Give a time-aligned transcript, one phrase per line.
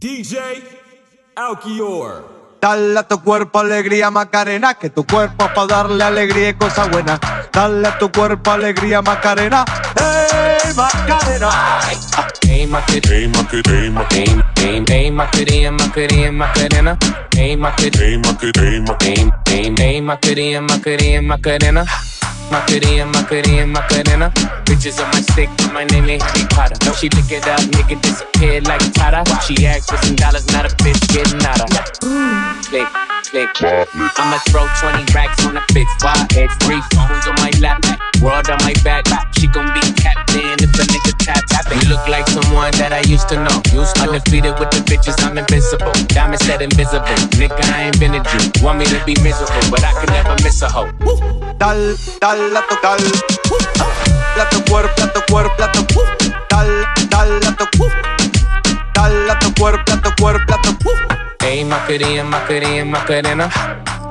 [0.00, 0.38] DJ
[1.34, 2.58] Alkior.
[2.60, 6.88] Dale a tu cuerpo alegría Macarena, que tu cuerpo es para darle alegría y cosas
[6.88, 7.18] buenas.
[7.52, 9.64] Dale a tu cuerpo alegría Macarena,
[9.96, 11.50] ¡hey Macarena!
[12.42, 16.98] Hey Macarena, hey Macarena, hey, hey, hey Macarena, Macarena, Macarena,
[17.36, 21.84] hey Macarena, hey Macarena, hey, hey, hey Macarena, Macarena,
[22.50, 23.06] Macarena.
[23.06, 24.30] Macarena, Macarena.
[24.64, 26.76] Bitches on my stick, but my name ain't Harry Potter.
[26.84, 29.24] No, she pick it up, nigga disappear like Tata.
[29.42, 31.70] She asked for some dollars, not a bitch getting out of.
[32.68, 32.88] Click,
[33.24, 33.48] click.
[34.18, 35.62] I'ma throw 20 racks on the.
[36.02, 36.26] Why?
[36.32, 37.84] It's three phones on my lap,
[38.20, 39.04] world on my back.
[39.38, 41.66] She gon' be captain if a nigga tap tap.
[41.70, 43.62] You look like someone that I used to know.
[43.72, 44.08] Used to.
[44.08, 45.92] Undefeated with the bitches, I'm invincible.
[46.08, 47.06] Diamond said invisible.
[47.38, 48.64] Nigga, I ain't been a Jew.
[48.64, 51.47] Want me to be miserable, but I can never miss a hoe.
[51.58, 53.10] Dale, dale a tu dale.
[53.74, 55.84] Dale a tu cuerpo, a tu cuerpo, a tu
[56.48, 57.66] Dale, dale a tu
[58.92, 60.76] Dale a tu cuerpo, a tu cuerpo, a tu
[61.42, 63.48] Hey, Macarena, Macarena, Macarena.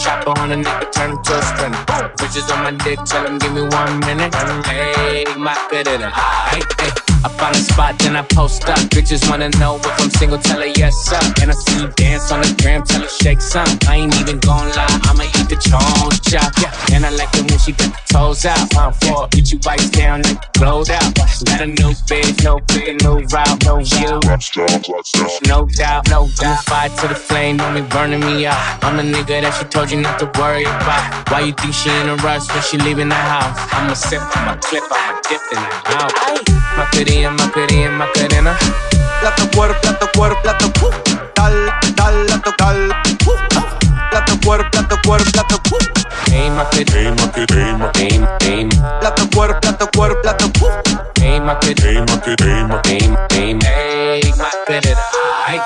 [0.00, 2.10] Chopper on a nigga, turn him to a sprinter.
[2.16, 4.34] Bitches on my dick, tell him give me one minute.
[4.66, 6.10] Hey, Macarena.
[6.50, 6.90] Hey, hey.
[7.24, 8.78] I find a spot, then I post up.
[8.90, 11.20] Bitches wanna know if I'm single, tell her yes, sir.
[11.42, 13.66] And I see you dance on the gram, tell her shake some.
[13.88, 16.12] I ain't even gon' lie, I'ma eat the chop.
[16.30, 16.94] Yeah.
[16.94, 18.74] And I like it when she got the toes out.
[18.74, 21.14] Round four, get you bites down and close out.
[21.14, 24.20] Got a new bitch, no big, no route, no you.
[25.48, 26.64] No doubt, no doubt.
[26.64, 28.84] Fire to the flame, don't be burning me out.
[28.84, 31.30] I'm the nigga that she told you not to worry about.
[31.30, 33.56] Why you think she in a rush when she leaving the house?
[33.72, 36.14] I'ma sip my clip, I'ma dip in the mouth.
[36.76, 38.35] Macarena, Macarena, Macarena.
[38.35, 38.35] A
[45.06, 48.98] cuerpo, a tu cuerpo, a tu Hey, Macarena, Macarena, Macarena, Macarena.
[49.02, 50.50] A tu cuerpo, a tu cuerpo, a tu
[51.20, 53.68] Hey, Macarena, Macarena, Macarena, Macarena.
[53.68, 55.02] Hey, Macarena.
[55.46, 55.60] Ay.